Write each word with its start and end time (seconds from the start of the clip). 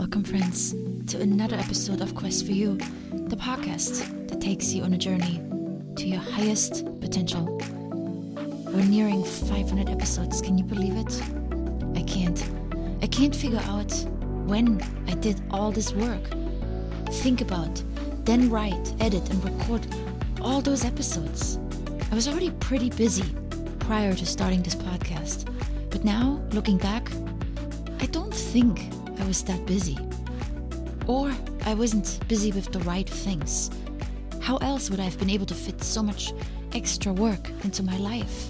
Welcome, 0.00 0.24
friends, 0.24 0.74
to 1.12 1.20
another 1.20 1.56
episode 1.56 2.00
of 2.00 2.14
Quest 2.14 2.46
for 2.46 2.52
You, 2.52 2.78
the 3.12 3.36
podcast 3.36 4.28
that 4.28 4.40
takes 4.40 4.72
you 4.72 4.82
on 4.82 4.94
a 4.94 4.96
journey 4.96 5.42
to 5.96 6.06
your 6.08 6.20
highest 6.20 6.86
potential. 7.02 7.44
We're 8.72 8.86
nearing 8.86 9.22
500 9.22 9.90
episodes. 9.90 10.40
Can 10.40 10.56
you 10.56 10.64
believe 10.64 10.96
it? 10.96 11.22
I 11.94 12.02
can't. 12.04 12.42
I 13.02 13.08
can't 13.08 13.36
figure 13.36 13.60
out 13.66 13.92
when 14.46 14.80
I 15.06 15.16
did 15.16 15.38
all 15.50 15.70
this 15.70 15.92
work. 15.92 16.22
Think 17.20 17.42
about, 17.42 17.82
then 18.24 18.48
write, 18.48 18.94
edit, 19.00 19.28
and 19.28 19.44
record 19.44 19.86
all 20.40 20.62
those 20.62 20.82
episodes. 20.82 21.58
I 22.10 22.14
was 22.14 22.26
already 22.26 22.52
pretty 22.52 22.88
busy 22.88 23.34
prior 23.80 24.14
to 24.14 24.24
starting 24.24 24.62
this 24.62 24.76
podcast, 24.76 25.46
but 25.90 26.04
now, 26.04 26.40
looking 26.52 26.78
back, 26.78 27.12
I 28.00 28.06
don't 28.06 28.32
think 28.32 28.80
I 29.20 29.24
was 29.26 29.42
that 29.44 29.66
busy. 29.66 29.98
Or 31.06 31.30
I 31.66 31.74
wasn't 31.74 32.18
busy 32.26 32.52
with 32.52 32.72
the 32.72 32.80
right 32.80 33.08
things. 33.08 33.70
How 34.40 34.56
else 34.58 34.88
would 34.88 34.98
I 34.98 35.04
have 35.04 35.18
been 35.18 35.28
able 35.28 35.46
to 35.46 35.54
fit 35.54 35.82
so 35.84 36.02
much 36.02 36.32
extra 36.72 37.12
work 37.12 37.50
into 37.62 37.82
my 37.82 37.98
life? 37.98 38.48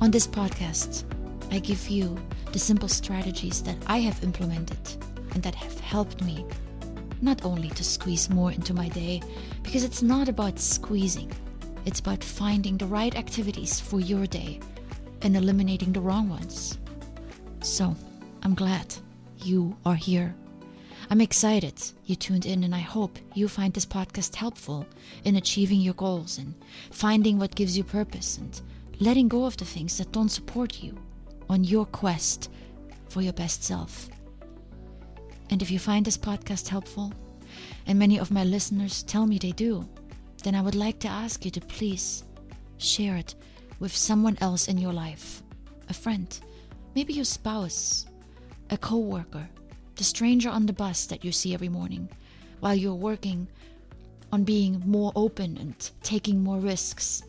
On 0.00 0.10
this 0.10 0.26
podcast, 0.26 1.04
I 1.52 1.60
give 1.60 1.88
you 1.88 2.18
the 2.52 2.58
simple 2.58 2.88
strategies 2.88 3.62
that 3.62 3.76
I 3.86 3.98
have 3.98 4.24
implemented 4.24 4.78
and 5.34 5.42
that 5.44 5.54
have 5.54 5.78
helped 5.78 6.24
me 6.24 6.44
not 7.22 7.44
only 7.44 7.68
to 7.68 7.84
squeeze 7.84 8.28
more 8.28 8.50
into 8.50 8.74
my 8.74 8.88
day, 8.88 9.22
because 9.62 9.84
it's 9.84 10.02
not 10.02 10.28
about 10.28 10.58
squeezing, 10.58 11.30
it's 11.84 12.00
about 12.00 12.24
finding 12.24 12.76
the 12.76 12.86
right 12.86 13.14
activities 13.14 13.78
for 13.78 14.00
your 14.00 14.26
day 14.26 14.58
and 15.22 15.36
eliminating 15.36 15.92
the 15.92 16.00
wrong 16.00 16.28
ones. 16.28 16.78
So, 17.60 17.94
I'm 18.42 18.54
glad 18.54 18.96
you 19.44 19.76
are 19.84 19.94
here. 19.94 20.34
I'm 21.10 21.20
excited 21.20 21.74
you 22.06 22.14
tuned 22.16 22.46
in, 22.46 22.64
and 22.64 22.74
I 22.74 22.80
hope 22.80 23.18
you 23.34 23.48
find 23.48 23.72
this 23.72 23.86
podcast 23.86 24.34
helpful 24.34 24.86
in 25.24 25.36
achieving 25.36 25.80
your 25.80 25.94
goals 25.94 26.38
and 26.38 26.54
finding 26.90 27.38
what 27.38 27.54
gives 27.54 27.76
you 27.76 27.84
purpose 27.84 28.38
and 28.38 28.60
letting 29.00 29.28
go 29.28 29.44
of 29.44 29.56
the 29.56 29.64
things 29.64 29.98
that 29.98 30.12
don't 30.12 30.28
support 30.28 30.82
you 30.82 30.96
on 31.48 31.64
your 31.64 31.86
quest 31.86 32.50
for 33.08 33.22
your 33.22 33.32
best 33.32 33.64
self. 33.64 34.08
And 35.50 35.62
if 35.62 35.70
you 35.70 35.78
find 35.78 36.04
this 36.04 36.18
podcast 36.18 36.68
helpful, 36.68 37.12
and 37.86 37.98
many 37.98 38.18
of 38.18 38.30
my 38.30 38.44
listeners 38.44 39.02
tell 39.02 39.26
me 39.26 39.38
they 39.38 39.52
do, 39.52 39.88
then 40.44 40.54
I 40.54 40.62
would 40.62 40.76
like 40.76 41.00
to 41.00 41.08
ask 41.08 41.44
you 41.44 41.50
to 41.50 41.60
please 41.60 42.24
share 42.78 43.16
it 43.16 43.34
with 43.80 43.94
someone 43.96 44.38
else 44.40 44.68
in 44.68 44.78
your 44.78 44.92
life 44.92 45.42
a 45.88 45.92
friend, 45.92 46.38
maybe 46.94 47.12
your 47.12 47.24
spouse, 47.24 48.06
a 48.70 48.78
coworker, 48.78 49.48
the 49.96 50.04
stranger 50.04 50.48
on 50.48 50.66
the 50.66 50.72
bus 50.72 51.06
that 51.06 51.24
you 51.24 51.32
see 51.32 51.54
every 51.54 51.68
morning 51.68 52.08
while 52.60 52.74
you're 52.74 52.94
working 52.94 53.48
on 54.32 54.44
being 54.44 54.82
more 54.86 55.12
open 55.16 55.56
and 55.58 55.90
taking 56.02 56.42
more 56.42 56.58
risks. 56.58 57.22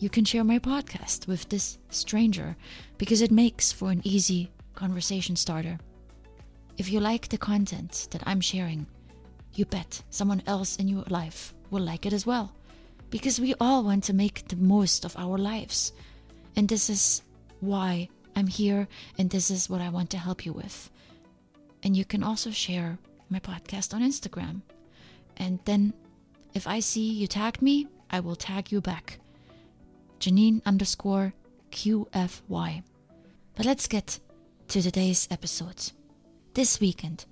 You 0.00 0.10
can 0.10 0.24
share 0.24 0.44
my 0.44 0.58
podcast 0.58 1.26
with 1.26 1.48
this 1.48 1.78
stranger 1.90 2.56
because 2.98 3.22
it 3.22 3.30
makes 3.30 3.72
for 3.72 3.90
an 3.90 4.02
easy 4.04 4.50
conversation 4.74 5.36
starter. 5.36 5.78
If 6.76 6.90
you 6.90 7.00
like 7.00 7.28
the 7.28 7.38
content 7.38 8.08
that 8.10 8.22
I'm 8.26 8.40
sharing, 8.40 8.86
you 9.54 9.64
bet 9.64 10.02
someone 10.10 10.42
else 10.46 10.76
in 10.76 10.88
your 10.88 11.04
life 11.08 11.54
will 11.70 11.82
like 11.82 12.06
it 12.06 12.12
as 12.12 12.26
well. 12.26 12.52
Because 13.10 13.40
we 13.40 13.54
all 13.60 13.84
want 13.84 14.04
to 14.04 14.12
make 14.12 14.46
the 14.48 14.56
most 14.56 15.04
of 15.04 15.16
our 15.16 15.38
lives. 15.38 15.92
And 16.56 16.68
this 16.68 16.90
is 16.90 17.22
why 17.60 18.08
I'm 18.38 18.46
here, 18.46 18.86
and 19.18 19.30
this 19.30 19.50
is 19.50 19.68
what 19.68 19.80
I 19.80 19.88
want 19.88 20.10
to 20.10 20.16
help 20.16 20.46
you 20.46 20.52
with. 20.52 20.90
And 21.82 21.96
you 21.96 22.04
can 22.04 22.22
also 22.22 22.52
share 22.52 22.96
my 23.28 23.40
podcast 23.40 23.92
on 23.92 24.00
Instagram. 24.00 24.62
And 25.36 25.58
then, 25.64 25.92
if 26.54 26.68
I 26.68 26.78
see 26.78 27.10
you 27.10 27.26
tagged 27.26 27.60
me, 27.60 27.88
I 28.08 28.20
will 28.20 28.36
tag 28.36 28.70
you 28.70 28.80
back. 28.80 29.18
Janine 30.20 30.64
underscore 30.64 31.34
QFY. 31.72 32.84
But 33.56 33.66
let's 33.66 33.88
get 33.88 34.20
to 34.68 34.82
today's 34.82 35.26
episode. 35.32 35.90
This 36.54 36.78
weekend 36.78 37.24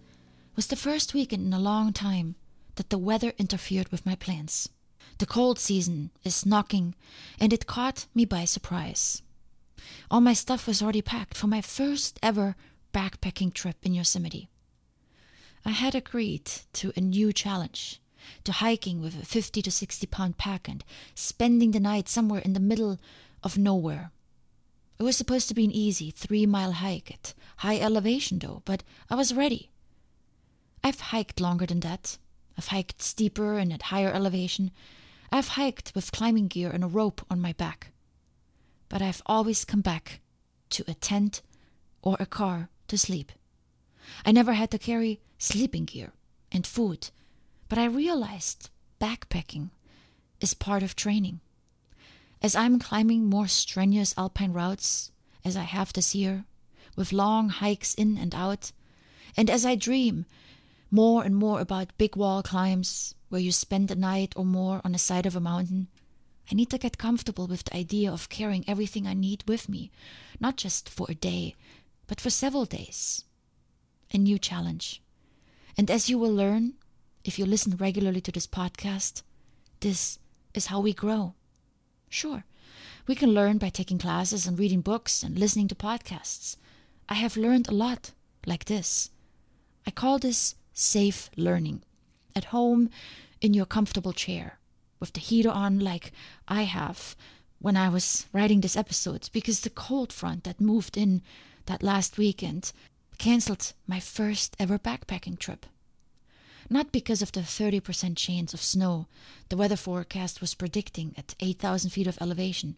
was 0.56 0.66
the 0.66 0.74
first 0.74 1.14
weekend 1.14 1.46
in 1.46 1.52
a 1.52 1.60
long 1.60 1.92
time 1.92 2.34
that 2.74 2.90
the 2.90 2.98
weather 2.98 3.32
interfered 3.38 3.90
with 3.90 4.04
my 4.04 4.16
plans. 4.16 4.70
The 5.18 5.26
cold 5.26 5.60
season 5.60 6.10
is 6.24 6.44
knocking, 6.44 6.96
and 7.38 7.52
it 7.52 7.68
caught 7.68 8.06
me 8.12 8.24
by 8.24 8.44
surprise. 8.44 9.22
All 10.10 10.20
my 10.20 10.34
stuff 10.34 10.66
was 10.66 10.82
already 10.82 11.02
packed 11.02 11.36
for 11.36 11.48
my 11.48 11.60
first 11.60 12.18
ever 12.22 12.54
backpacking 12.94 13.52
trip 13.52 13.76
in 13.82 13.92
Yosemite. 13.92 14.48
I 15.64 15.70
had 15.70 15.96
agreed 15.96 16.50
to 16.74 16.92
a 16.96 17.00
new 17.00 17.32
challenge 17.32 18.00
to 18.44 18.52
hiking 18.52 19.00
with 19.00 19.20
a 19.20 19.26
50 19.26 19.62
to 19.62 19.70
60 19.70 20.06
pound 20.06 20.38
pack 20.38 20.68
and 20.68 20.84
spending 21.14 21.72
the 21.72 21.80
night 21.80 22.08
somewhere 22.08 22.40
in 22.40 22.52
the 22.52 22.60
middle 22.60 22.98
of 23.42 23.58
nowhere. 23.58 24.12
It 24.98 25.02
was 25.02 25.16
supposed 25.16 25.48
to 25.48 25.54
be 25.54 25.64
an 25.64 25.72
easy 25.72 26.10
three 26.12 26.46
mile 26.46 26.72
hike 26.72 27.10
at 27.10 27.34
high 27.58 27.78
elevation, 27.78 28.38
though, 28.38 28.62
but 28.64 28.84
I 29.10 29.16
was 29.16 29.34
ready. 29.34 29.70
I've 30.84 31.00
hiked 31.00 31.40
longer 31.40 31.66
than 31.66 31.80
that. 31.80 32.16
I've 32.56 32.68
hiked 32.68 33.02
steeper 33.02 33.58
and 33.58 33.72
at 33.72 33.82
higher 33.82 34.12
elevation. 34.12 34.70
I've 35.32 35.48
hiked 35.48 35.92
with 35.94 36.12
climbing 36.12 36.46
gear 36.46 36.70
and 36.70 36.84
a 36.84 36.88
rope 36.88 37.26
on 37.28 37.40
my 37.40 37.52
back 37.52 37.90
but 38.88 39.02
I've 39.02 39.22
always 39.26 39.64
come 39.64 39.80
back 39.80 40.20
to 40.70 40.84
a 40.86 40.94
tent 40.94 41.42
or 42.02 42.16
a 42.20 42.26
car 42.26 42.68
to 42.88 42.98
sleep. 42.98 43.32
I 44.24 44.32
never 44.32 44.52
had 44.52 44.70
to 44.70 44.78
carry 44.78 45.20
sleeping 45.38 45.84
gear 45.84 46.12
and 46.52 46.66
food, 46.66 47.10
but 47.68 47.78
I 47.78 47.86
realized 47.86 48.70
backpacking 49.00 49.70
is 50.40 50.54
part 50.54 50.82
of 50.82 50.94
training. 50.94 51.40
As 52.42 52.54
I'm 52.54 52.78
climbing 52.78 53.26
more 53.26 53.48
strenuous 53.48 54.14
alpine 54.16 54.52
routes, 54.52 55.10
as 55.44 55.56
I 55.56 55.62
have 55.62 55.92
this 55.92 56.14
year, 56.14 56.44
with 56.94 57.12
long 57.12 57.48
hikes 57.48 57.94
in 57.94 58.16
and 58.18 58.34
out, 58.34 58.72
and 59.36 59.50
as 59.50 59.66
I 59.66 59.74
dream 59.74 60.26
more 60.90 61.24
and 61.24 61.34
more 61.36 61.60
about 61.60 61.96
big 61.98 62.16
wall 62.16 62.42
climbs 62.42 63.14
where 63.28 63.40
you 63.40 63.52
spend 63.52 63.90
a 63.90 63.96
night 63.96 64.32
or 64.36 64.44
more 64.44 64.80
on 64.84 64.92
the 64.92 64.98
side 64.98 65.26
of 65.26 65.34
a 65.34 65.40
mountain, 65.40 65.88
I 66.50 66.54
need 66.54 66.70
to 66.70 66.78
get 66.78 66.98
comfortable 66.98 67.46
with 67.46 67.64
the 67.64 67.76
idea 67.76 68.12
of 68.12 68.28
carrying 68.28 68.64
everything 68.68 69.06
I 69.06 69.14
need 69.14 69.42
with 69.48 69.68
me, 69.68 69.90
not 70.38 70.56
just 70.56 70.88
for 70.88 71.06
a 71.08 71.14
day, 71.14 71.56
but 72.06 72.20
for 72.20 72.30
several 72.30 72.64
days. 72.64 73.24
A 74.12 74.18
new 74.18 74.38
challenge. 74.38 75.02
And 75.76 75.90
as 75.90 76.08
you 76.08 76.18
will 76.18 76.32
learn, 76.32 76.74
if 77.24 77.38
you 77.38 77.44
listen 77.44 77.76
regularly 77.76 78.20
to 78.20 78.32
this 78.32 78.46
podcast, 78.46 79.22
this 79.80 80.18
is 80.54 80.66
how 80.66 80.80
we 80.80 80.92
grow. 80.92 81.34
Sure, 82.08 82.44
we 83.06 83.16
can 83.16 83.34
learn 83.34 83.58
by 83.58 83.68
taking 83.68 83.98
classes 83.98 84.46
and 84.46 84.58
reading 84.58 84.80
books 84.80 85.22
and 85.22 85.38
listening 85.38 85.68
to 85.68 85.74
podcasts. 85.74 86.56
I 87.08 87.14
have 87.14 87.36
learned 87.36 87.68
a 87.68 87.74
lot 87.74 88.12
like 88.46 88.66
this. 88.66 89.10
I 89.86 89.90
call 89.90 90.18
this 90.18 90.54
safe 90.72 91.30
learning. 91.36 91.82
At 92.34 92.46
home, 92.46 92.90
in 93.40 93.54
your 93.54 93.66
comfortable 93.66 94.12
chair 94.12 94.58
with 95.00 95.12
the 95.12 95.20
heater 95.20 95.50
on 95.50 95.78
like 95.78 96.12
I 96.48 96.62
have 96.62 97.16
when 97.58 97.76
I 97.76 97.88
was 97.88 98.26
writing 98.32 98.60
this 98.60 98.76
episode 98.76 99.28
because 99.32 99.60
the 99.60 99.70
cold 99.70 100.12
front 100.12 100.44
that 100.44 100.60
moved 100.60 100.96
in 100.96 101.22
that 101.66 101.82
last 101.82 102.18
weekend 102.18 102.72
cancelled 103.18 103.72
my 103.86 104.00
first 104.00 104.56
ever 104.58 104.78
backpacking 104.78 105.38
trip. 105.38 105.66
Not 106.68 106.92
because 106.92 107.22
of 107.22 107.32
the 107.32 107.40
30% 107.40 108.16
chance 108.16 108.52
of 108.52 108.62
snow 108.62 109.06
the 109.48 109.56
weather 109.56 109.76
forecast 109.76 110.40
was 110.40 110.54
predicting 110.54 111.14
at 111.16 111.34
8,000 111.40 111.90
feet 111.90 112.06
of 112.06 112.18
elevation, 112.20 112.76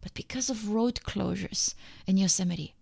but 0.00 0.14
because 0.14 0.50
of 0.50 0.70
road 0.70 1.00
closures 1.04 1.74
in 2.06 2.16
Yosemite. 2.16 2.74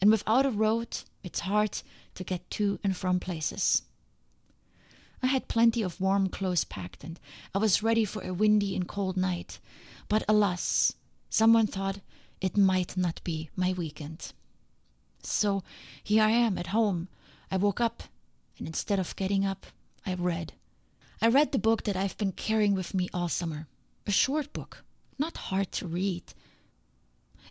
And 0.00 0.10
without 0.10 0.46
a 0.46 0.50
road, 0.50 0.98
it's 1.24 1.40
hard 1.40 1.82
to 2.14 2.24
get 2.24 2.48
to 2.52 2.78
and 2.84 2.96
from 2.96 3.18
places. 3.18 3.82
I 5.22 5.26
had 5.26 5.48
plenty 5.48 5.82
of 5.82 6.00
warm 6.00 6.28
clothes 6.28 6.64
packed, 6.64 7.04
and 7.04 7.20
I 7.54 7.58
was 7.58 7.82
ready 7.82 8.04
for 8.04 8.22
a 8.22 8.32
windy 8.32 8.74
and 8.74 8.88
cold 8.88 9.16
night. 9.16 9.58
But 10.08 10.24
alas, 10.28 10.94
someone 11.28 11.66
thought 11.66 12.00
it 12.40 12.56
might 12.56 12.96
not 12.96 13.22
be 13.22 13.50
my 13.54 13.72
weekend. 13.72 14.32
So 15.22 15.62
here 16.02 16.22
I 16.22 16.30
am 16.30 16.56
at 16.56 16.68
home. 16.68 17.08
I 17.50 17.58
woke 17.58 17.80
up, 17.80 18.04
and 18.58 18.66
instead 18.66 18.98
of 18.98 19.16
getting 19.16 19.44
up, 19.44 19.66
I 20.06 20.14
read. 20.14 20.54
I 21.20 21.28
read 21.28 21.52
the 21.52 21.58
book 21.58 21.82
that 21.84 21.96
I've 21.96 22.16
been 22.16 22.32
carrying 22.32 22.74
with 22.74 22.94
me 22.94 23.10
all 23.12 23.28
summer. 23.28 23.66
A 24.06 24.10
short 24.10 24.52
book, 24.54 24.84
not 25.18 25.36
hard 25.36 25.70
to 25.72 25.86
read. 25.86 26.32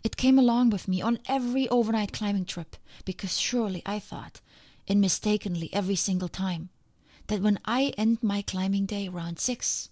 It 0.02 0.16
came 0.16 0.38
along 0.38 0.70
with 0.70 0.88
me 0.88 1.00
on 1.00 1.20
every 1.28 1.68
overnight 1.68 2.12
climbing 2.12 2.46
trip 2.46 2.76
because 3.04 3.38
surely 3.38 3.82
I 3.86 4.00
thought, 4.00 4.40
and 4.88 5.00
mistakenly 5.00 5.72
every 5.72 5.94
single 5.94 6.28
time, 6.28 6.70
that 7.30 7.40
when 7.40 7.60
I 7.64 7.94
end 7.96 8.18
my 8.22 8.42
climbing 8.42 8.86
day 8.86 9.06
around 9.06 9.38
six, 9.38 9.88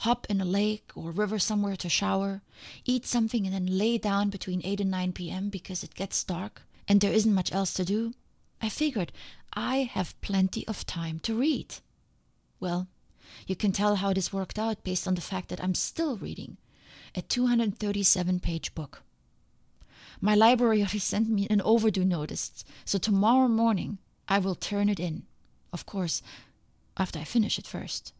hop 0.00 0.26
in 0.28 0.40
a 0.40 0.44
lake 0.44 0.90
or 0.96 1.12
river 1.12 1.38
somewhere 1.38 1.76
to 1.76 1.88
shower, 1.88 2.42
eat 2.84 3.06
something, 3.06 3.46
and 3.46 3.54
then 3.54 3.78
lay 3.78 3.96
down 3.96 4.28
between 4.28 4.60
8 4.64 4.80
and 4.80 4.90
9 4.90 5.12
p.m. 5.12 5.50
because 5.50 5.84
it 5.84 5.94
gets 5.94 6.24
dark 6.24 6.62
and 6.88 7.00
there 7.00 7.12
isn't 7.12 7.32
much 7.32 7.52
else 7.52 7.72
to 7.74 7.84
do, 7.84 8.12
I 8.60 8.68
figured 8.68 9.12
I 9.52 9.88
have 9.92 10.20
plenty 10.20 10.66
of 10.66 10.84
time 10.84 11.20
to 11.20 11.38
read. 11.38 11.76
Well, 12.58 12.88
you 13.46 13.54
can 13.54 13.70
tell 13.70 13.94
how 13.94 14.12
this 14.12 14.32
worked 14.32 14.58
out 14.58 14.82
based 14.82 15.06
on 15.06 15.14
the 15.14 15.20
fact 15.20 15.48
that 15.50 15.62
I'm 15.62 15.76
still 15.76 16.16
reading 16.16 16.56
a 17.14 17.22
237 17.22 18.40
page 18.40 18.74
book. 18.74 19.02
My 20.20 20.34
library 20.34 20.80
already 20.80 20.98
sent 20.98 21.28
me 21.28 21.46
an 21.48 21.62
overdue 21.62 22.04
notice, 22.04 22.64
so 22.84 22.98
tomorrow 22.98 23.46
morning 23.46 23.98
I 24.28 24.40
will 24.40 24.56
turn 24.56 24.88
it 24.88 24.98
in. 24.98 25.22
Of 25.72 25.86
course, 25.86 26.20
after 27.00 27.18
I 27.18 27.24
finish 27.24 27.58
it 27.58 27.66
first. 27.66 28.12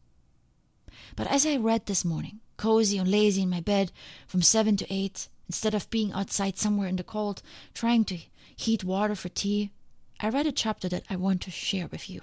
But 1.15 1.27
as 1.27 1.45
I 1.45 1.57
read 1.57 1.85
this 1.85 2.05
morning, 2.05 2.41
cozy 2.57 2.97
and 2.97 3.11
lazy 3.11 3.43
in 3.43 3.51
my 3.51 3.61
bed 3.61 3.93
from 4.27 4.41
7 4.41 4.77
to 4.79 4.93
8, 4.93 5.29
instead 5.47 5.75
of 5.75 5.91
being 5.91 6.13
outside 6.13 6.57
somewhere 6.57 6.89
in 6.89 6.97
the 6.97 7.05
cold 7.05 7.43
trying 7.75 8.05
to 8.07 8.19
heat 8.57 8.83
water 8.83 9.15
for 9.15 9.29
tea, 9.29 9.71
I 10.19 10.31
read 10.31 10.47
a 10.47 10.53
chapter 10.53 10.89
that 10.89 11.05
I 11.11 11.17
want 11.17 11.43
to 11.43 11.51
share 11.51 11.89
with 11.89 12.09
you. 12.09 12.23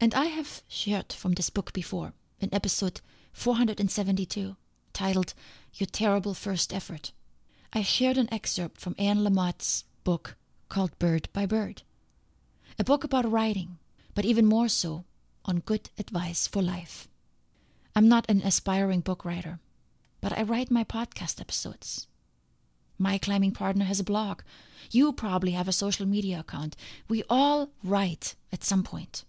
And 0.00 0.14
I 0.14 0.26
have 0.26 0.62
shared 0.68 1.12
from 1.12 1.34
this 1.34 1.50
book 1.50 1.74
before 1.74 2.14
in 2.40 2.48
episode 2.52 3.02
472, 3.32 4.56
titled 4.94 5.34
Your 5.74 5.86
Terrible 5.86 6.32
First 6.32 6.72
Effort. 6.72 7.12
I 7.74 7.82
shared 7.82 8.16
an 8.16 8.32
excerpt 8.32 8.80
from 8.80 8.94
Anne 8.98 9.22
Lamott's 9.22 9.84
book 10.02 10.36
called 10.70 10.98
Bird 10.98 11.28
by 11.34 11.44
Bird, 11.44 11.82
a 12.78 12.84
book 12.84 13.04
about 13.04 13.30
writing, 13.30 13.78
but 14.14 14.24
even 14.24 14.46
more 14.46 14.68
so 14.68 15.04
on 15.48 15.60
good 15.66 15.90
advice 15.98 16.46
for 16.46 16.62
life. 16.62 17.08
I'm 17.96 18.08
not 18.08 18.28
an 18.28 18.42
aspiring 18.42 19.00
book 19.00 19.24
writer, 19.24 19.58
but 20.20 20.36
I 20.38 20.42
write 20.42 20.70
my 20.70 20.84
podcast 20.84 21.40
episodes. 21.40 22.06
My 22.98 23.18
climbing 23.18 23.52
partner 23.52 23.86
has 23.86 23.98
a 23.98 24.04
blog. 24.04 24.42
You 24.92 25.12
probably 25.12 25.52
have 25.52 25.66
a 25.66 25.72
social 25.72 26.06
media 26.06 26.38
account. 26.40 26.76
We 27.08 27.24
all 27.28 27.70
write 27.82 28.36
at 28.52 28.62
some 28.62 28.84
point 28.84 29.24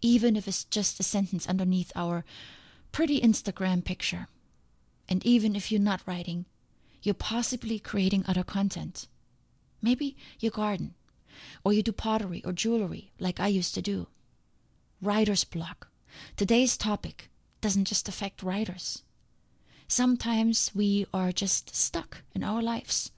even 0.00 0.36
if 0.36 0.48
it's 0.48 0.64
just 0.64 1.00
a 1.00 1.02
sentence 1.02 1.46
underneath 1.46 1.92
our 1.94 2.24
pretty 2.92 3.20
Instagram 3.20 3.84
picture. 3.84 4.28
And 5.08 5.24
even 5.24 5.54
if 5.54 5.70
you're 5.70 5.80
not 5.80 6.02
writing, 6.06 6.46
you're 7.02 7.14
possibly 7.14 7.78
creating 7.78 8.24
other 8.26 8.44
content. 8.44 9.08
Maybe 9.82 10.16
you 10.40 10.50
garden, 10.50 10.94
or 11.64 11.72
you 11.72 11.82
do 11.82 11.92
pottery 11.92 12.42
or 12.44 12.52
jewelry 12.52 13.12
like 13.18 13.40
I 13.40 13.48
used 13.48 13.74
to 13.74 13.82
do. 13.82 14.06
Writer's 15.04 15.44
block. 15.44 15.88
Today's 16.36 16.76
topic 16.76 17.30
doesn't 17.60 17.86
just 17.86 18.08
affect 18.08 18.42
writers. 18.42 19.02
Sometimes 19.86 20.70
we 20.74 21.06
are 21.12 21.32
just 21.32 21.74
stuck 21.74 22.22
in 22.34 22.42
our 22.42 22.62
lives. 22.62 23.10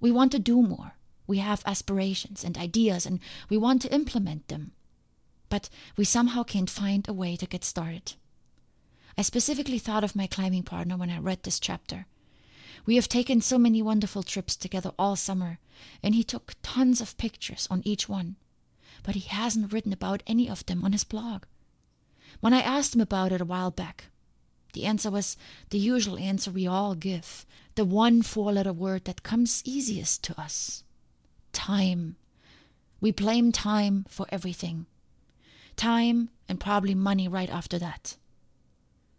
We 0.00 0.12
want 0.12 0.32
to 0.32 0.38
do 0.38 0.62
more. 0.62 0.92
We 1.26 1.38
have 1.38 1.62
aspirations 1.64 2.44
and 2.44 2.58
ideas 2.58 3.06
and 3.06 3.20
we 3.48 3.56
want 3.56 3.82
to 3.82 3.94
implement 3.94 4.48
them 4.48 4.72
but 5.52 5.68
we 5.98 6.04
somehow 6.06 6.42
can't 6.42 6.70
find 6.70 7.06
a 7.06 7.12
way 7.12 7.36
to 7.36 7.44
get 7.44 7.62
started. 7.62 8.14
I 9.18 9.20
specifically 9.20 9.78
thought 9.78 10.02
of 10.02 10.16
my 10.16 10.26
climbing 10.26 10.62
partner 10.62 10.96
when 10.96 11.10
I 11.10 11.18
read 11.18 11.42
this 11.42 11.60
chapter. 11.60 12.06
We 12.86 12.94
have 12.96 13.06
taken 13.06 13.42
so 13.42 13.58
many 13.58 13.82
wonderful 13.82 14.22
trips 14.22 14.56
together 14.56 14.92
all 14.98 15.14
summer, 15.14 15.58
and 16.02 16.14
he 16.14 16.24
took 16.24 16.54
tons 16.62 17.02
of 17.02 17.18
pictures 17.18 17.68
on 17.70 17.82
each 17.84 18.08
one, 18.08 18.36
but 19.02 19.14
he 19.14 19.28
hasn't 19.28 19.72
written 19.72 19.92
about 19.92 20.22
any 20.26 20.48
of 20.48 20.64
them 20.66 20.84
on 20.84 20.92
his 20.92 21.04
blog. 21.04 21.44
When 22.40 22.52
I 22.52 22.60
asked 22.60 22.94
him 22.94 23.00
about 23.00 23.32
it 23.32 23.40
a 23.40 23.44
while 23.44 23.70
back, 23.70 24.06
the 24.72 24.84
answer 24.86 25.10
was 25.10 25.36
the 25.70 25.78
usual 25.78 26.18
answer 26.18 26.50
we 26.50 26.66
all 26.66 26.94
give 26.94 27.46
the 27.74 27.84
one 27.84 28.22
four 28.22 28.52
letter 28.52 28.72
word 28.72 29.04
that 29.04 29.22
comes 29.22 29.62
easiest 29.64 30.22
to 30.24 30.40
us 30.40 30.84
time. 31.52 32.16
We 33.00 33.10
blame 33.10 33.52
time 33.52 34.06
for 34.08 34.26
everything 34.30 34.86
time, 35.76 36.28
and 36.48 36.60
probably 36.60 36.94
money 36.94 37.28
right 37.28 37.50
after 37.50 37.78
that. 37.78 38.16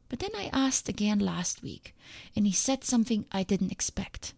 But 0.09 0.19
then 0.19 0.29
I 0.35 0.49
asked 0.53 0.87
again 0.87 1.19
last 1.19 1.63
week, 1.63 1.95
and 2.35 2.45
he 2.45 2.53
said 2.53 2.83
something 2.83 3.25
I 3.31 3.43
didn't 3.43 3.71
expect. 3.71 4.33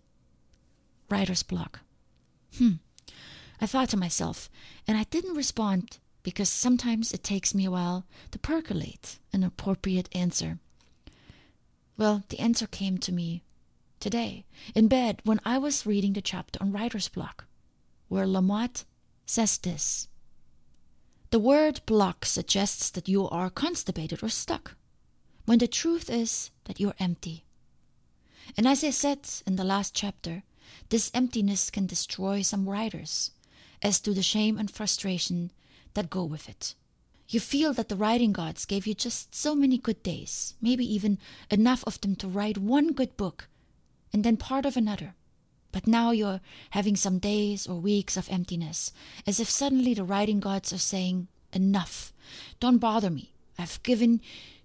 Writer's 1.09 1.43
block. 1.43 1.81
Hmm. 2.57 2.77
I 3.61 3.65
thought 3.65 3.89
to 3.89 3.97
myself, 3.97 4.49
and 4.87 4.97
I 4.97 5.05
didn't 5.05 5.35
respond 5.35 5.99
because 6.23 6.49
sometimes 6.49 7.13
it 7.13 7.23
takes 7.23 7.53
me 7.53 7.65
a 7.65 7.71
while 7.71 8.05
to 8.31 8.39
percolate 8.39 9.19
an 9.31 9.43
appropriate 9.43 10.09
answer. 10.13 10.59
Well, 11.97 12.23
the 12.29 12.39
answer 12.39 12.67
came 12.67 12.97
to 12.97 13.11
me 13.11 13.43
today 13.99 14.45
in 14.73 14.87
bed 14.87 15.21
when 15.23 15.39
I 15.45 15.57
was 15.57 15.85
reading 15.85 16.13
the 16.13 16.21
chapter 16.21 16.61
on 16.61 16.71
writer's 16.71 17.07
block, 17.07 17.45
where 18.07 18.25
Lamott 18.25 18.85
says 19.25 19.57
this 19.57 20.07
the 21.35 21.39
word 21.39 21.81
block 21.85 22.25
suggests 22.25 22.89
that 22.91 23.09
you 23.09 23.27
are 23.27 23.49
constipated 23.49 24.23
or 24.23 24.29
stuck, 24.29 24.77
when 25.45 25.57
the 25.57 25.67
truth 25.67 26.09
is 26.09 26.49
that 26.63 26.79
you're 26.79 26.95
empty. 26.97 27.43
And 28.55 28.65
as 28.65 28.85
I 28.85 28.91
said 28.91 29.27
in 29.45 29.57
the 29.57 29.65
last 29.65 29.93
chapter, 29.93 30.43
this 30.89 31.11
emptiness 31.13 31.69
can 31.69 31.87
destroy 31.87 32.41
some 32.41 32.69
writers, 32.69 33.31
as 33.85 33.99
do 33.99 34.15
the 34.15 34.23
shame 34.23 34.57
and 34.57 34.71
frustration 34.71 35.51
that 35.93 36.09
go 36.09 36.23
with 36.23 36.49
it. 36.49 36.73
You 37.29 37.39
feel 37.39 37.71
that 37.73 37.87
the 37.87 37.95
writing 37.95 38.33
gods 38.33 38.65
gave 38.65 38.87
you 38.87 38.95
just 38.95 39.35
so 39.35 39.53
many 39.53 39.77
good 39.77 40.01
days, 40.01 40.55
maybe 40.59 40.91
even 40.91 41.19
enough 41.51 41.83
of 41.85 42.01
them 42.01 42.15
to 42.15 42.27
write 42.27 42.57
one 42.57 42.93
good 42.93 43.15
book, 43.15 43.47
and 44.11 44.23
then 44.23 44.37
part 44.37 44.65
of 44.65 44.75
another. 44.75 45.13
But 45.71 45.85
now 45.85 46.09
you're 46.09 46.41
having 46.71 46.95
some 46.95 47.19
days 47.19 47.67
or 47.67 47.75
weeks 47.75 48.17
of 48.17 48.27
emptiness, 48.31 48.91
as 49.27 49.39
if 49.39 49.51
suddenly 49.51 49.93
the 49.93 50.03
writing 50.03 50.39
gods 50.39 50.73
are 50.73 50.79
saying, 50.79 51.27
Enough. 51.53 52.11
Don't 52.59 52.79
bother 52.79 53.11
me. 53.11 53.33
I've 53.59 53.81
given 53.83 54.19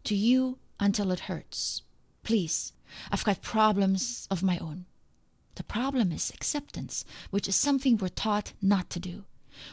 to 0.04 0.14
you 0.14 0.56
until 0.80 1.10
it 1.10 1.28
hurts. 1.28 1.82
Please, 2.22 2.72
I've 3.12 3.24
got 3.24 3.42
problems 3.42 4.26
of 4.30 4.42
my 4.42 4.56
own. 4.58 4.86
The 5.60 5.64
problem 5.64 6.10
is 6.10 6.30
acceptance, 6.30 7.04
which 7.28 7.46
is 7.46 7.54
something 7.54 7.98
we're 7.98 8.08
taught 8.08 8.54
not 8.62 8.88
to 8.88 8.98
do. 8.98 9.24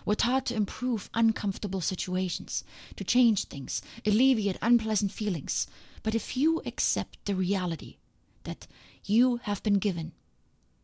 We're 0.03 0.15
taught 0.15 0.47
to 0.47 0.53
improve 0.53 1.09
uncomfortable 1.13 1.79
situations, 1.79 2.65
to 2.97 3.05
change 3.05 3.45
things, 3.45 3.81
alleviate 4.05 4.57
unpleasant 4.61 5.13
feelings. 5.13 5.65
But 6.03 6.13
if 6.13 6.35
you 6.35 6.61
accept 6.65 7.23
the 7.23 7.35
reality 7.35 7.99
that 8.43 8.67
you 9.05 9.37
have 9.43 9.63
been 9.63 9.75
given 9.75 10.11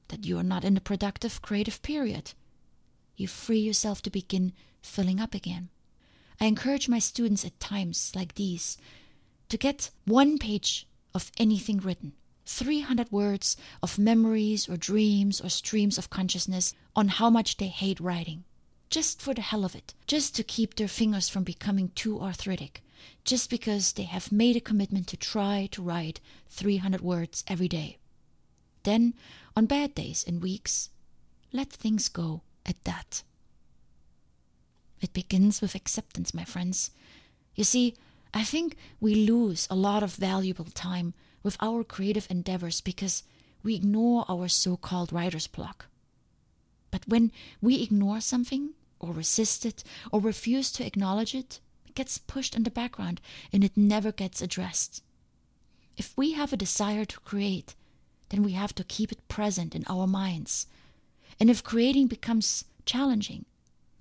that 0.08 0.26
you 0.26 0.38
are 0.38 0.50
not 0.54 0.64
in 0.64 0.78
a 0.78 0.88
productive 0.90 1.42
creative 1.42 1.82
period. 1.82 2.32
You 3.18 3.28
free 3.28 3.60
yourself 3.60 4.02
to 4.04 4.10
begin 4.10 4.54
filling 4.82 5.20
up 5.20 5.34
again. 5.34 5.68
I 6.40 6.46
encourage 6.46 6.88
my 6.88 7.00
students 7.00 7.44
at 7.44 7.60
times 7.60 8.14
like 8.16 8.36
these 8.36 8.78
to 9.50 9.58
get 9.58 9.90
one 10.06 10.38
page 10.38 10.88
of 11.14 11.30
anything 11.38 11.80
written, 11.80 12.14
300 12.46 13.12
words 13.12 13.58
of 13.82 13.98
memories 13.98 14.68
or 14.68 14.78
dreams 14.78 15.40
or 15.42 15.50
streams 15.50 15.98
of 15.98 16.10
consciousness 16.10 16.74
on 16.96 17.08
how 17.08 17.30
much 17.30 17.58
they 17.58 17.68
hate 17.68 18.00
writing. 18.00 18.44
Just 18.90 19.22
for 19.22 19.34
the 19.34 19.42
hell 19.42 19.66
of 19.66 19.76
it, 19.76 19.94
just 20.08 20.36
to 20.36 20.44
keep 20.44 20.76
their 20.76 20.88
fingers 20.88 21.30
from 21.30 21.44
becoming 21.44 21.90
too 21.96 22.22
arthritic, 22.22 22.84
just 23.24 23.50
because 23.50 23.94
they 23.94 24.04
have 24.04 24.32
made 24.32 24.56
a 24.56 24.62
commitment 24.62 25.08
to 25.08 25.18
try 25.18 25.68
to 25.72 25.82
write 25.82 26.20
300 26.48 27.02
words 27.02 27.44
every 27.48 27.68
day. 27.68 27.98
Then, 28.84 29.14
on 29.56 29.66
bad 29.66 29.96
days 29.96 30.24
and 30.28 30.42
weeks, 30.42 30.90
let 31.52 31.72
things 31.72 32.10
go 32.10 32.42
at 32.66 32.84
that. 32.84 33.24
It 35.02 35.14
begins 35.14 35.62
with 35.62 35.76
acceptance, 35.76 36.34
my 36.34 36.44
friends. 36.44 36.92
You 37.56 37.64
see, 37.64 37.96
I 38.34 38.44
think 38.44 38.78
we 39.00 39.16
lose 39.16 39.68
a 39.70 39.76
lot 39.76 40.04
of 40.04 40.16
valuable 40.16 40.66
time 40.66 41.14
with 41.44 41.58
our 41.62 41.84
creative 41.84 42.28
endeavors 42.30 42.82
because 42.82 43.24
we 43.62 43.76
ignore 43.76 44.26
our 44.28 44.48
so 44.48 44.76
called 44.78 45.14
writer's 45.14 45.48
block. 45.48 45.86
But 46.92 47.08
when 47.08 47.32
we 47.62 47.82
ignore 47.82 48.22
something, 48.22 48.72
or 49.00 49.14
resist 49.14 49.66
it, 49.66 49.84
or 50.12 50.20
refuse 50.20 50.72
to 50.72 50.86
acknowledge 50.86 51.36
it, 51.36 51.60
it 51.86 51.96
gets 51.96 52.18
pushed 52.18 52.56
in 52.56 52.64
the 52.64 52.72
background 52.72 53.20
and 53.52 53.64
it 53.64 53.76
never 53.76 54.12
gets 54.12 54.42
addressed. 54.42 55.04
If 55.98 56.14
we 56.18 56.32
have 56.34 56.54
a 56.54 56.58
desire 56.58 57.06
to 57.06 57.20
create, 57.20 57.76
then 58.30 58.44
we 58.44 58.54
have 58.54 58.74
to 58.76 58.84
keep 58.84 59.12
it 59.12 59.28
present 59.28 59.76
in 59.76 59.84
our 59.88 60.08
minds. 60.08 60.68
And 61.40 61.50
if 61.50 61.64
creating 61.64 62.08
becomes 62.08 62.66
challenging, 62.86 63.46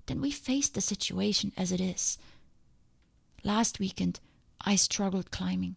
then 0.05 0.21
we 0.21 0.31
face 0.31 0.69
the 0.69 0.81
situation 0.81 1.51
as 1.57 1.71
it 1.71 1.81
is. 1.81 2.17
Last 3.43 3.79
weekend, 3.79 4.19
I 4.61 4.75
struggled 4.75 5.31
climbing. 5.31 5.75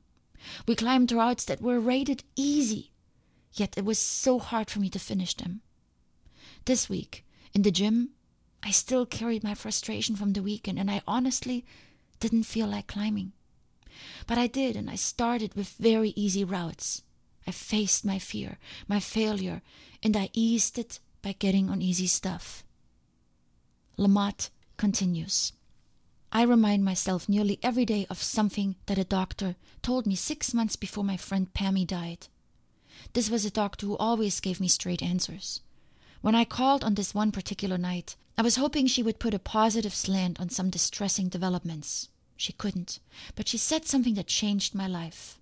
We 0.67 0.75
climbed 0.75 1.13
routes 1.13 1.45
that 1.47 1.61
were 1.61 1.81
rated 1.81 2.25
easy, 2.35 2.93
yet 3.53 3.77
it 3.77 3.85
was 3.85 3.99
so 3.99 4.39
hard 4.39 4.71
for 4.71 4.81
me 4.81 4.91
to 4.91 4.99
finish 4.99 5.35
them. 5.35 5.63
This 6.65 6.89
week, 6.89 7.25
in 7.55 7.63
the 7.63 7.71
gym, 7.71 8.11
I 8.63 8.71
still 8.71 9.07
carried 9.07 9.45
my 9.45 9.55
frustration 9.55 10.17
from 10.17 10.33
the 10.33 10.43
weekend, 10.43 10.79
and 10.79 10.91
I 10.91 11.03
honestly 11.07 11.65
didn't 12.21 12.45
feel 12.45 12.67
like 12.67 12.87
climbing. 12.87 13.33
But 14.27 14.39
I 14.39 14.47
did, 14.47 14.77
and 14.77 14.91
I 14.91 14.97
started 14.97 15.55
with 15.55 15.69
very 15.79 16.13
easy 16.17 16.45
routes. 16.45 17.03
I 17.47 17.53
faced 17.53 18.05
my 18.05 18.19
fear, 18.19 18.59
my 18.89 19.01
failure, 19.01 19.63
and 20.03 20.17
I 20.17 20.31
eased 20.33 20.79
it 20.79 20.99
by 21.23 21.33
getting 21.33 21.71
on 21.71 21.81
easy 21.81 22.07
stuff. 22.07 22.65
Lamott 23.97 24.51
continues 24.77 25.53
I 26.33 26.43
remind 26.43 26.85
myself 26.85 27.29
nearly 27.29 27.59
every 27.63 27.85
day 27.85 28.07
of 28.11 28.23
something 28.23 28.77
that 28.87 28.99
a 28.99 29.05
doctor 29.05 29.57
told 29.83 30.07
me 30.07 30.17
six 30.17 30.53
months 30.53 30.77
before 30.77 31.05
my 31.05 31.17
friend 31.17 31.53
Pammy 31.55 31.87
died. 31.87 32.27
This 33.13 33.31
was 33.31 33.45
a 33.45 33.51
doctor 33.51 33.87
who 33.87 33.97
always 33.97 34.41
gave 34.41 34.61
me 34.61 34.69
straight 34.69 35.03
answers. 35.03 35.61
When 36.21 36.35
I 36.35 36.45
called 36.45 36.83
on 36.83 36.95
this 36.95 37.15
one 37.15 37.33
particular 37.33 37.79
night, 37.79 38.17
I 38.37 38.43
was 38.43 38.57
hoping 38.57 38.87
she 38.87 39.03
would 39.03 39.19
put 39.19 39.35
a 39.35 39.39
positive 39.39 39.95
slant 39.95 40.41
on 40.41 40.51
some 40.51 40.71
distressing 40.71 41.29
developments. 41.29 42.09
She 42.37 42.53
couldn't, 42.53 42.99
but 43.35 43.49
she 43.49 43.57
said 43.57 43.87
something 43.87 44.15
that 44.15 44.27
changed 44.27 44.75
my 44.75 44.87
life. 44.87 45.39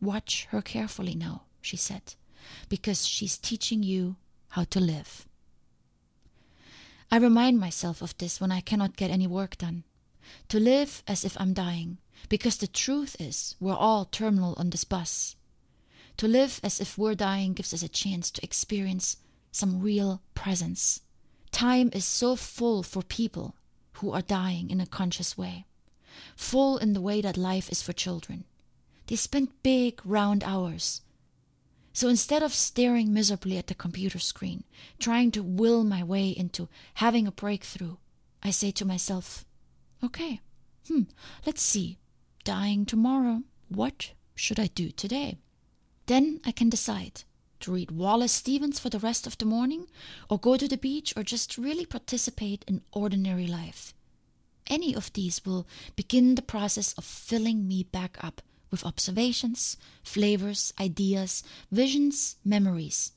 Watch 0.00 0.46
her 0.50 0.60
carefully 0.60 1.14
now, 1.14 1.42
she 1.62 1.76
said, 1.76 2.14
because 2.68 3.06
she's 3.06 3.38
teaching 3.38 3.82
you 3.82 4.16
how 4.50 4.64
to 4.64 4.80
live. 4.80 5.26
I 7.10 7.18
remind 7.18 7.58
myself 7.58 8.02
of 8.02 8.16
this 8.18 8.40
when 8.40 8.50
I 8.50 8.60
cannot 8.60 8.96
get 8.96 9.10
any 9.10 9.26
work 9.26 9.58
done. 9.58 9.84
To 10.48 10.58
live 10.58 11.02
as 11.06 11.24
if 11.24 11.40
I'm 11.40 11.52
dying, 11.52 11.98
because 12.28 12.56
the 12.56 12.66
truth 12.66 13.16
is 13.20 13.54
we're 13.60 13.76
all 13.76 14.04
terminal 14.04 14.54
on 14.56 14.70
this 14.70 14.84
bus. 14.84 15.36
To 16.16 16.26
live 16.26 16.60
as 16.64 16.80
if 16.80 16.98
we're 16.98 17.14
dying 17.14 17.52
gives 17.52 17.72
us 17.72 17.82
a 17.82 17.88
chance 17.88 18.30
to 18.32 18.44
experience 18.44 19.18
some 19.52 19.80
real 19.80 20.20
presence. 20.34 21.02
Time 21.52 21.90
is 21.92 22.04
so 22.04 22.36
full 22.36 22.82
for 22.82 23.02
people 23.02 23.54
who 23.94 24.12
are 24.12 24.22
dying 24.22 24.68
in 24.68 24.80
a 24.80 24.86
conscious 24.86 25.38
way, 25.38 25.64
full 26.36 26.76
in 26.76 26.92
the 26.92 27.00
way 27.00 27.20
that 27.20 27.36
life 27.36 27.70
is 27.70 27.82
for 27.82 27.92
children. 27.92 28.44
They 29.06 29.16
spend 29.16 29.62
big, 29.62 30.00
round 30.04 30.42
hours. 30.42 31.02
So 31.96 32.10
instead 32.10 32.42
of 32.42 32.52
staring 32.52 33.14
miserably 33.14 33.56
at 33.56 33.68
the 33.68 33.74
computer 33.74 34.18
screen, 34.18 34.64
trying 34.98 35.30
to 35.30 35.42
will 35.42 35.82
my 35.82 36.02
way 36.02 36.28
into 36.28 36.68
having 36.92 37.26
a 37.26 37.32
breakthrough, 37.32 37.96
I 38.42 38.50
say 38.50 38.70
to 38.72 38.84
myself, 38.84 39.46
okay, 40.04 40.42
hmm, 40.86 41.04
let's 41.46 41.62
see. 41.62 41.96
Dying 42.44 42.84
tomorrow. 42.84 43.44
What 43.70 44.10
should 44.34 44.60
I 44.60 44.66
do 44.66 44.90
today? 44.90 45.38
Then 46.04 46.42
I 46.44 46.52
can 46.52 46.68
decide 46.68 47.22
to 47.60 47.72
read 47.72 47.90
Wallace 47.90 48.32
Stevens 48.32 48.78
for 48.78 48.90
the 48.90 48.98
rest 48.98 49.26
of 49.26 49.38
the 49.38 49.46
morning, 49.46 49.86
or 50.28 50.38
go 50.38 50.58
to 50.58 50.68
the 50.68 50.76
beach, 50.76 51.14
or 51.16 51.22
just 51.22 51.56
really 51.56 51.86
participate 51.86 52.62
in 52.68 52.82
ordinary 52.92 53.46
life. 53.46 53.94
Any 54.66 54.94
of 54.94 55.14
these 55.14 55.46
will 55.46 55.66
begin 55.96 56.34
the 56.34 56.42
process 56.42 56.92
of 56.98 57.06
filling 57.06 57.66
me 57.66 57.84
back 57.84 58.22
up 58.22 58.42
with 58.76 58.84
observations, 58.84 59.76
flavors, 60.02 60.72
ideas, 60.80 61.42
visions, 61.72 62.36
memories. 62.44 63.12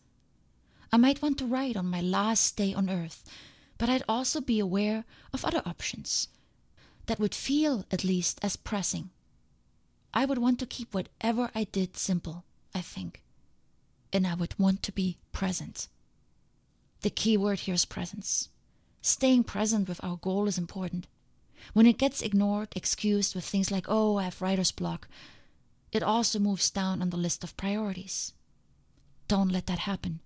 I 0.91 0.97
might 0.97 1.21
want 1.21 1.37
to 1.39 1.45
write 1.45 1.77
on 1.77 1.85
my 1.85 2.01
last 2.01 2.57
day 2.57 2.73
on 2.73 2.89
earth, 2.89 3.23
but 3.77 3.89
I'd 3.89 4.03
also 4.09 4.41
be 4.41 4.59
aware 4.59 5.05
of 5.33 5.45
other 5.45 5.61
options 5.65 6.27
that 7.05 7.19
would 7.19 7.35
feel 7.35 7.85
at 7.91 8.03
least 8.03 8.39
as 8.41 8.55
pressing. 8.55 9.09
I 10.13 10.25
would 10.25 10.37
want 10.37 10.59
to 10.59 10.65
keep 10.65 10.93
whatever 10.93 11.51
I 11.53 11.65
did 11.65 11.97
simple, 11.97 12.43
I 12.73 12.81
think 12.81 13.21
and 14.11 14.25
I 14.25 14.33
would 14.33 14.57
want 14.57 14.83
to 14.83 14.91
be 14.91 15.17
present. 15.31 15.87
The 17.01 17.09
key 17.09 17.37
word 17.37 17.59
here 17.59 17.75
is 17.75 17.85
presence. 17.85 18.49
Staying 19.01 19.45
present 19.45 19.87
with 19.87 20.03
our 20.03 20.17
goal 20.17 20.47
is 20.47 20.57
important. 20.57 21.07
When 21.73 21.85
it 21.85 21.97
gets 21.97 22.21
ignored, 22.21 22.69
excused 22.75 23.35
with 23.35 23.45
things 23.45 23.71
like, 23.71 23.85
oh, 23.87 24.17
I 24.17 24.23
have 24.23 24.41
writer's 24.41 24.71
block, 24.71 25.07
it 25.91 26.03
also 26.03 26.39
moves 26.39 26.69
down 26.69 27.01
on 27.01 27.09
the 27.09 27.17
list 27.17 27.43
of 27.43 27.57
priorities. 27.57 28.33
Don't 29.27 29.49
let 29.49 29.67
that 29.67 29.79
happen. 29.79 30.21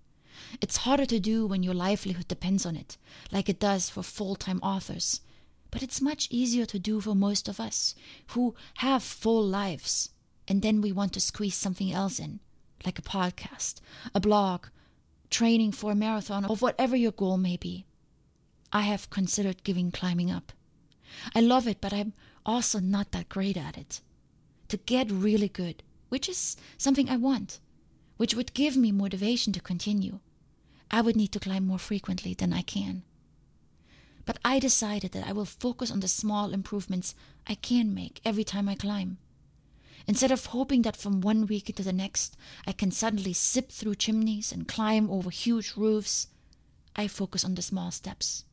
It's 0.60 0.78
harder 0.78 1.06
to 1.06 1.20
do 1.20 1.46
when 1.46 1.62
your 1.62 1.74
livelihood 1.74 2.28
depends 2.28 2.66
on 2.66 2.76
it, 2.76 2.96
like 3.30 3.48
it 3.48 3.60
does 3.60 3.88
for 3.88 4.02
full 4.02 4.34
time 4.34 4.60
authors. 4.62 5.20
But 5.70 5.82
it's 5.82 6.00
much 6.00 6.28
easier 6.30 6.66
to 6.66 6.78
do 6.78 7.00
for 7.00 7.14
most 7.14 7.48
of 7.48 7.60
us 7.60 7.94
who 8.28 8.54
have 8.76 9.02
full 9.02 9.44
lives, 9.44 10.10
and 10.46 10.62
then 10.62 10.80
we 10.80 10.92
want 10.92 11.12
to 11.14 11.20
squeeze 11.20 11.56
something 11.56 11.92
else 11.92 12.18
in 12.18 12.40
like 12.84 12.98
a 12.98 13.02
podcast, 13.02 13.80
a 14.14 14.20
blog, 14.20 14.66
training 15.30 15.72
for 15.72 15.92
a 15.92 15.96
marathon, 15.96 16.44
or 16.44 16.56
whatever 16.56 16.94
your 16.96 17.12
goal 17.12 17.38
may 17.38 17.56
be. 17.56 17.86
I 18.72 18.82
have 18.82 19.10
considered 19.10 19.64
giving 19.64 19.90
climbing 19.90 20.30
up. 20.30 20.52
I 21.34 21.40
love 21.40 21.66
it, 21.66 21.80
but 21.80 21.92
I'm 21.92 22.12
also 22.44 22.80
not 22.80 23.12
that 23.12 23.28
great 23.28 23.56
at 23.56 23.78
it. 23.78 24.00
To 24.68 24.76
get 24.78 25.10
really 25.10 25.48
good, 25.48 25.82
which 26.08 26.28
is 26.28 26.56
something 26.78 27.08
I 27.08 27.16
want, 27.16 27.60
which 28.16 28.34
would 28.34 28.54
give 28.54 28.76
me 28.76 28.92
motivation 28.92 29.52
to 29.52 29.60
continue, 29.60 30.20
I 30.90 31.00
would 31.00 31.16
need 31.16 31.32
to 31.32 31.40
climb 31.40 31.66
more 31.66 31.78
frequently 31.78 32.34
than 32.34 32.52
I 32.52 32.62
can. 32.62 33.02
But 34.24 34.38
I 34.44 34.58
decided 34.58 35.12
that 35.12 35.26
I 35.26 35.32
will 35.32 35.44
focus 35.44 35.90
on 35.90 36.00
the 36.00 36.08
small 36.08 36.52
improvements 36.52 37.14
I 37.46 37.56
can 37.56 37.94
make 37.94 38.20
every 38.24 38.44
time 38.44 38.68
I 38.68 38.74
climb. 38.74 39.18
Instead 40.06 40.30
of 40.30 40.46
hoping 40.46 40.82
that 40.82 40.96
from 40.96 41.20
one 41.20 41.46
week 41.46 41.68
into 41.68 41.82
the 41.82 41.92
next 41.92 42.36
I 42.66 42.72
can 42.72 42.90
suddenly 42.90 43.32
zip 43.32 43.70
through 43.70 43.96
chimneys 43.96 44.52
and 44.52 44.68
climb 44.68 45.10
over 45.10 45.30
huge 45.30 45.74
roofs, 45.76 46.28
I 46.96 47.08
focus 47.08 47.44
on 47.44 47.54
the 47.54 47.62
small 47.62 47.90
steps, 47.90 48.44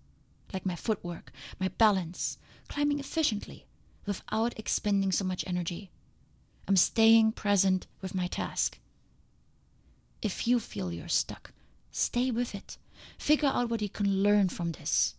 like 0.53 0.65
my 0.65 0.75
footwork, 0.75 1.31
my 1.59 1.67
balance, 1.67 2.37
climbing 2.67 2.99
efficiently 2.99 3.65
without 4.05 4.57
expending 4.57 5.11
so 5.11 5.25
much 5.25 5.43
energy. 5.45 5.91
I'm 6.67 6.75
staying 6.75 7.33
present 7.33 7.87
with 8.01 8.15
my 8.15 8.27
task. 8.27 8.79
If 10.21 10.47
you 10.47 10.59
feel 10.59 10.91
you're 10.91 11.07
stuck, 11.07 11.51
stay 11.91 12.31
with 12.31 12.53
it. 12.53 12.77
Figure 13.17 13.49
out 13.49 13.69
what 13.69 13.81
you 13.81 13.89
can 13.89 14.23
learn 14.23 14.49
from 14.49 14.73
this. 14.73 15.15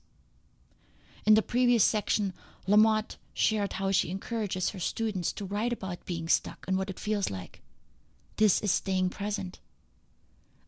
In 1.27 1.35
the 1.35 1.43
previous 1.43 1.85
section, 1.85 2.33
Lamott 2.67 3.17
shared 3.35 3.75
how 3.75 3.91
she 3.91 4.11
encourages 4.11 4.71
her 4.71 4.79
students 4.79 5.33
to 5.33 5.45
write 5.45 5.73
about 5.73 6.07
being 6.07 6.29
stuck 6.29 6.65
and 6.69 6.77
what 6.77 6.91
it 6.91 7.01
feels 7.01 7.31
like. 7.31 7.61
This 8.37 8.61
is 8.61 8.73
staying 8.73 9.11
present. 9.11 9.61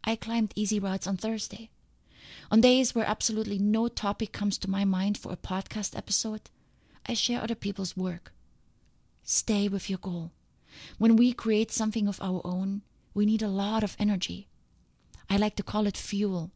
I 0.02 0.16
climbed 0.16 0.52
easy 0.54 0.78
routes 0.78 1.06
on 1.06 1.16
Thursday. 1.16 1.70
On 2.50 2.60
days 2.60 2.94
where 2.94 3.06
absolutely 3.06 3.58
no 3.58 3.88
topic 3.88 4.32
comes 4.32 4.58
to 4.58 4.70
my 4.70 4.84
mind 4.84 5.16
for 5.16 5.32
a 5.32 5.36
podcast 5.36 5.96
episode, 5.96 6.50
I 7.06 7.14
share 7.14 7.40
other 7.40 7.54
people's 7.54 7.96
work. 7.96 8.32
Stay 9.22 9.68
with 9.68 9.88
your 9.88 9.98
goal. 9.98 10.32
When 10.98 11.16
we 11.16 11.32
create 11.32 11.70
something 11.70 12.08
of 12.08 12.20
our 12.20 12.40
own, 12.44 12.82
we 13.14 13.26
need 13.26 13.42
a 13.42 13.48
lot 13.48 13.84
of 13.84 13.96
energy. 13.98 14.48
I 15.30 15.36
like 15.36 15.56
to 15.56 15.62
call 15.62 15.86
it 15.86 15.96
fuel. 15.96 16.50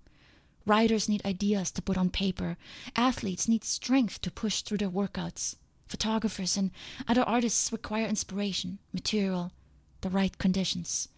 Writers 0.66 1.08
need 1.08 1.24
ideas 1.24 1.70
to 1.72 1.82
put 1.82 1.96
on 1.96 2.10
paper. 2.10 2.58
Athletes 2.94 3.48
need 3.48 3.64
strength 3.64 4.20
to 4.22 4.30
push 4.30 4.62
through 4.62 4.78
their 4.78 4.90
workouts. 4.90 5.56
Photographers 5.86 6.56
and 6.56 6.70
other 7.06 7.22
artists 7.22 7.72
require 7.72 8.06
inspiration, 8.06 8.78
material, 8.92 9.52
the 10.02 10.10
right 10.10 10.36
conditions. 10.36 11.08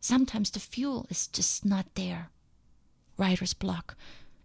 Sometimes 0.00 0.50
the 0.50 0.60
fuel 0.60 1.06
is 1.10 1.26
just 1.26 1.64
not 1.64 1.94
there. 1.94 2.30
Writer's 3.18 3.54
block. 3.54 3.96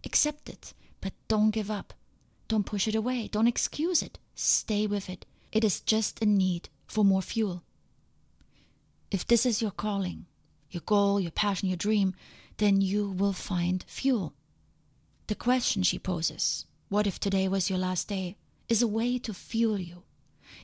Accept 0.04 0.48
it, 0.48 0.74
but 1.00 1.12
don't 1.28 1.50
give 1.50 1.70
up. 1.70 1.94
Don't 2.48 2.66
push 2.66 2.88
it 2.88 2.94
away. 2.94 3.28
Don't 3.28 3.46
excuse 3.46 4.02
it. 4.02 4.18
Stay 4.34 4.86
with 4.86 5.08
it. 5.08 5.26
It 5.52 5.64
is 5.64 5.80
just 5.80 6.22
a 6.22 6.26
need 6.26 6.68
for 6.88 7.04
more 7.04 7.22
fuel. 7.22 7.62
If 9.10 9.26
this 9.26 9.46
is 9.46 9.62
your 9.62 9.70
calling, 9.70 10.26
your 10.70 10.82
goal, 10.84 11.20
your 11.20 11.30
passion, 11.30 11.68
your 11.68 11.76
dream, 11.76 12.14
then 12.56 12.80
you 12.80 13.10
will 13.10 13.32
find 13.32 13.84
fuel. 13.86 14.34
The 15.28 15.34
question 15.34 15.82
she 15.82 15.98
poses 15.98 16.66
what 16.88 17.06
if 17.06 17.20
today 17.20 17.48
was 17.48 17.68
your 17.68 17.78
last 17.78 18.08
day? 18.08 18.36
is 18.68 18.82
a 18.82 18.86
way 18.86 19.18
to 19.18 19.32
fuel 19.32 19.78
you. 19.78 20.02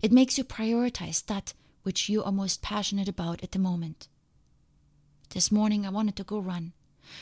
It 0.02 0.12
makes 0.12 0.36
you 0.36 0.44
prioritize 0.44 1.24
that 1.26 1.54
which 1.82 2.08
you 2.08 2.22
are 2.22 2.32
most 2.32 2.62
passionate 2.62 3.08
about 3.08 3.42
at 3.42 3.52
the 3.52 3.58
moment. 3.58 4.08
This 5.30 5.50
morning 5.50 5.86
I 5.86 5.90
wanted 5.90 6.16
to 6.16 6.24
go 6.24 6.38
run, 6.38 6.72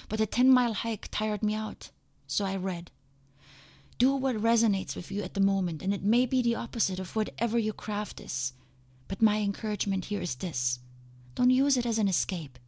but 0.08 0.20
a 0.20 0.26
10 0.26 0.50
mile 0.50 0.74
hike 0.74 1.08
tired 1.10 1.42
me 1.42 1.54
out, 1.54 1.90
so 2.26 2.44
I 2.44 2.56
read. 2.56 2.90
Do 3.98 4.14
what 4.14 4.36
resonates 4.36 4.96
with 4.96 5.12
you 5.12 5.22
at 5.22 5.34
the 5.34 5.40
moment, 5.40 5.82
and 5.82 5.94
it 5.94 6.02
may 6.02 6.26
be 6.26 6.42
the 6.42 6.56
opposite 6.56 6.98
of 6.98 7.14
whatever 7.14 7.58
your 7.58 7.74
craft 7.74 8.20
is. 8.20 8.52
But 9.12 9.20
my 9.20 9.40
encouragement 9.40 10.06
here 10.06 10.22
is 10.22 10.36
this 10.36 10.78
don't 11.34 11.50
use 11.50 11.76
it 11.76 11.84
as 11.84 11.98
an 11.98 12.08
escape, 12.08 12.58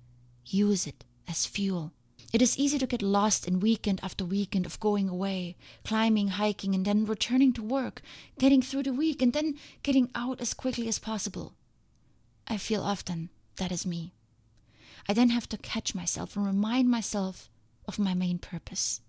use 0.45 0.87
it 0.87 1.03
as 1.27 1.47
fuel. 1.47 1.95
It 2.35 2.43
is 2.43 2.59
easy 2.59 2.79
to 2.81 2.87
get 2.87 3.01
lost 3.01 3.49
in 3.49 3.61
weekend 3.61 3.99
after 4.03 4.27
weekend 4.27 4.67
of 4.67 4.79
going 4.79 5.09
away, 5.09 5.57
climbing, 5.85 6.29
hiking, 6.29 6.75
and 6.75 6.85
then 6.85 7.07
returning 7.07 7.55
to 7.55 7.63
work, 7.63 8.03
getting 8.39 8.61
through 8.61 8.83
the 8.83 8.93
week, 8.93 9.23
and 9.23 9.33
then 9.33 9.59
getting 9.83 10.11
out 10.15 10.39
as 10.39 10.53
quickly 10.53 10.87
as 10.87 10.99
possible. 10.99 11.55
I 12.47 12.59
feel 12.59 12.83
often 12.83 13.31
that 13.57 13.73
is 13.73 13.87
me. 13.87 14.13
I 15.09 15.15
then 15.15 15.31
have 15.31 15.49
to 15.49 15.57
catch 15.57 15.95
myself 15.95 16.37
and 16.37 16.45
remind 16.45 16.91
myself 16.91 17.49
of 17.89 17.99
my 17.99 18.13
main 18.13 18.39
purpose 18.39 19.01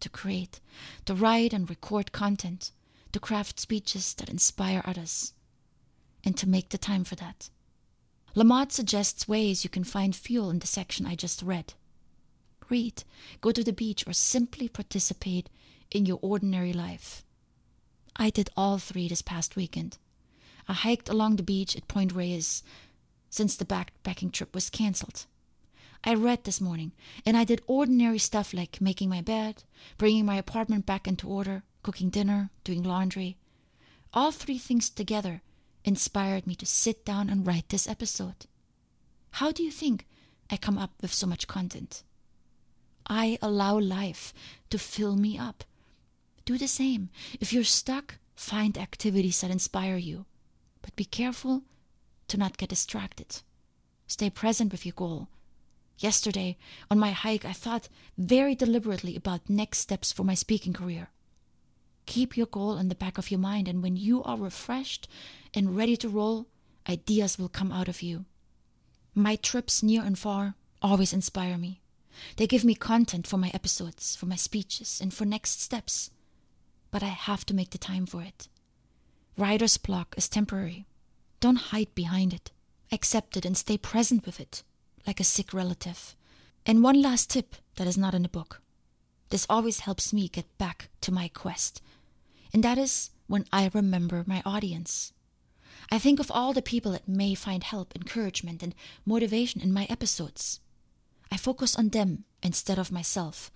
to 0.00 0.08
create, 0.08 0.58
to 1.04 1.14
write 1.14 1.52
and 1.52 1.68
record 1.68 2.12
content, 2.12 2.72
to 3.12 3.20
craft 3.20 3.60
speeches 3.60 4.14
that 4.14 4.30
inspire 4.30 4.80
others, 4.86 5.34
and 6.24 6.36
to 6.36 6.48
make 6.48 6.70
the 6.70 6.78
time 6.78 7.04
for 7.04 7.16
that. 7.16 7.50
Lamott 8.34 8.72
suggests 8.72 9.28
ways 9.28 9.64
you 9.64 9.70
can 9.70 9.84
find 9.84 10.16
fuel 10.16 10.50
in 10.50 10.60
the 10.60 10.66
section 10.66 11.06
I 11.06 11.14
just 11.14 11.42
read 11.42 11.74
read, 12.72 13.04
go 13.42 13.52
to 13.52 13.62
the 13.62 13.72
beach, 13.72 14.02
or 14.06 14.14
simply 14.14 14.66
participate 14.66 15.50
in 15.90 16.06
your 16.06 16.18
ordinary 16.22 16.72
life. 16.72 17.22
I 18.16 18.30
did 18.30 18.48
all 18.56 18.78
three 18.78 19.08
this 19.08 19.20
past 19.20 19.56
weekend. 19.56 19.98
I 20.66 20.72
hiked 20.72 21.08
along 21.10 21.36
the 21.36 21.42
beach 21.42 21.76
at 21.76 21.86
Point 21.86 22.12
Reyes 22.12 22.62
since 23.28 23.56
the 23.56 23.66
backpacking 23.66 24.32
trip 24.32 24.54
was 24.54 24.70
cancelled. 24.70 25.26
I 26.04 26.14
read 26.14 26.44
this 26.44 26.60
morning, 26.60 26.92
and 27.26 27.36
I 27.36 27.44
did 27.44 27.60
ordinary 27.66 28.18
stuff 28.18 28.54
like 28.54 28.80
making 28.80 29.10
my 29.10 29.20
bed, 29.20 29.64
bringing 29.98 30.24
my 30.24 30.36
apartment 30.36 30.86
back 30.86 31.06
into 31.06 31.28
order, 31.28 31.62
cooking 31.82 32.08
dinner, 32.08 32.50
doing 32.64 32.82
laundry. 32.82 33.36
All 34.14 34.32
three 34.32 34.58
things 34.58 34.88
together 34.88 35.42
inspired 35.84 36.46
me 36.46 36.54
to 36.56 36.66
sit 36.66 37.04
down 37.04 37.28
and 37.28 37.46
write 37.46 37.68
this 37.68 37.88
episode. 37.88 38.46
How 39.32 39.52
do 39.52 39.62
you 39.62 39.70
think 39.70 40.06
I 40.50 40.56
come 40.56 40.78
up 40.78 40.92
with 41.00 41.12
so 41.12 41.26
much 41.26 41.46
content? 41.46 42.02
I 43.06 43.38
allow 43.42 43.78
life 43.78 44.32
to 44.70 44.78
fill 44.78 45.16
me 45.16 45.38
up. 45.38 45.64
Do 46.44 46.58
the 46.58 46.68
same. 46.68 47.10
If 47.40 47.52
you're 47.52 47.64
stuck, 47.64 48.16
find 48.34 48.76
activities 48.78 49.40
that 49.40 49.50
inspire 49.50 49.96
you. 49.96 50.26
But 50.82 50.96
be 50.96 51.04
careful 51.04 51.62
to 52.28 52.36
not 52.36 52.58
get 52.58 52.68
distracted. 52.68 53.40
Stay 54.06 54.30
present 54.30 54.72
with 54.72 54.84
your 54.84 54.94
goal. 54.94 55.28
Yesterday, 55.98 56.58
on 56.90 56.98
my 56.98 57.10
hike, 57.12 57.44
I 57.44 57.52
thought 57.52 57.88
very 58.18 58.54
deliberately 58.54 59.14
about 59.16 59.48
next 59.48 59.78
steps 59.78 60.12
for 60.12 60.24
my 60.24 60.34
speaking 60.34 60.72
career. 60.72 61.10
Keep 62.06 62.36
your 62.36 62.46
goal 62.46 62.76
in 62.78 62.88
the 62.88 62.94
back 62.94 63.18
of 63.18 63.30
your 63.30 63.40
mind, 63.40 63.68
and 63.68 63.82
when 63.82 63.96
you 63.96 64.22
are 64.24 64.36
refreshed 64.36 65.08
and 65.54 65.76
ready 65.76 65.96
to 65.96 66.08
roll, 66.08 66.46
ideas 66.88 67.38
will 67.38 67.48
come 67.48 67.72
out 67.72 67.88
of 67.88 68.02
you. 68.02 68.24
My 69.14 69.36
trips 69.36 69.82
near 69.82 70.02
and 70.02 70.18
far 70.18 70.54
always 70.80 71.12
inspire 71.12 71.58
me. 71.58 71.80
They 72.36 72.46
give 72.46 72.64
me 72.64 72.74
content 72.74 73.26
for 73.26 73.38
my 73.38 73.50
episodes, 73.54 74.16
for 74.16 74.26
my 74.26 74.36
speeches, 74.36 75.00
and 75.00 75.12
for 75.12 75.24
next 75.24 75.60
steps. 75.60 76.10
But 76.90 77.02
I 77.02 77.08
have 77.08 77.46
to 77.46 77.54
make 77.54 77.70
the 77.70 77.78
time 77.78 78.06
for 78.06 78.22
it. 78.22 78.48
Writer's 79.36 79.78
block 79.78 80.14
is 80.16 80.28
temporary. 80.28 80.86
Don't 81.40 81.56
hide 81.56 81.94
behind 81.94 82.34
it. 82.34 82.50
Accept 82.90 83.36
it 83.36 83.46
and 83.46 83.56
stay 83.56 83.78
present 83.78 84.26
with 84.26 84.38
it, 84.40 84.62
like 85.06 85.20
a 85.20 85.24
sick 85.24 85.54
relative. 85.54 86.14
And 86.66 86.82
one 86.82 87.00
last 87.00 87.30
tip 87.30 87.56
that 87.76 87.86
is 87.86 87.96
not 87.96 88.14
in 88.14 88.22
the 88.22 88.28
book. 88.28 88.60
This 89.30 89.46
always 89.48 89.80
helps 89.80 90.12
me 90.12 90.28
get 90.28 90.58
back 90.58 90.90
to 91.00 91.10
my 91.10 91.28
quest. 91.28 91.80
And 92.52 92.62
that 92.62 92.78
is 92.78 93.10
when 93.26 93.46
I 93.52 93.70
remember 93.72 94.24
my 94.26 94.42
audience. 94.44 95.12
I 95.90 95.98
think 95.98 96.20
of 96.20 96.30
all 96.30 96.52
the 96.52 96.62
people 96.62 96.92
that 96.92 97.08
may 97.08 97.34
find 97.34 97.64
help, 97.64 97.94
encouragement, 97.94 98.62
and 98.62 98.74
motivation 99.04 99.60
in 99.60 99.72
my 99.72 99.86
episodes. 99.88 100.60
I 101.30 101.36
focus 101.36 101.76
on 101.76 101.90
them 101.90 102.24
instead 102.42 102.78
of 102.78 102.92
myself. 102.92 103.50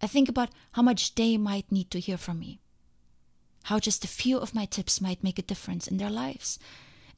I 0.00 0.06
think 0.06 0.28
about 0.28 0.50
how 0.72 0.82
much 0.82 1.14
they 1.14 1.36
might 1.36 1.72
need 1.72 1.90
to 1.90 2.00
hear 2.00 2.16
from 2.16 2.38
me. 2.38 2.60
How 3.64 3.78
just 3.78 4.04
a 4.04 4.08
few 4.08 4.38
of 4.38 4.54
my 4.54 4.64
tips 4.64 5.00
might 5.00 5.24
make 5.24 5.38
a 5.38 5.42
difference 5.42 5.88
in 5.88 5.96
their 5.96 6.10
lives. 6.10 6.58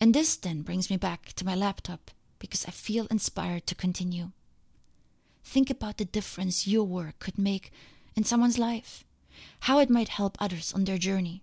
And 0.00 0.14
this 0.14 0.36
then 0.36 0.62
brings 0.62 0.90
me 0.90 0.96
back 0.96 1.32
to 1.34 1.44
my 1.44 1.54
laptop 1.54 2.10
because 2.38 2.64
I 2.64 2.70
feel 2.70 3.06
inspired 3.10 3.66
to 3.66 3.74
continue. 3.74 4.30
Think 5.44 5.70
about 5.70 5.98
the 5.98 6.04
difference 6.04 6.66
your 6.66 6.84
work 6.84 7.18
could 7.18 7.38
make 7.38 7.70
in 8.16 8.24
someone's 8.24 8.58
life, 8.58 9.04
how 9.60 9.78
it 9.78 9.90
might 9.90 10.08
help 10.08 10.36
others 10.38 10.72
on 10.72 10.84
their 10.84 10.98
journey, 10.98 11.42